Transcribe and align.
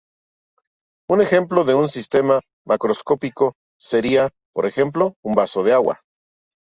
Un 1.11 1.21
ejemplo 1.21 1.63
de 1.63 1.75
un 1.75 1.87
sistema 1.87 2.39
macroscópico 2.65 3.53
sería, 3.79 4.31
por 4.51 4.65
ejemplo, 4.65 5.13
un 5.23 5.35
vaso 5.35 5.61
de 5.63 5.73
agua. 5.73 5.99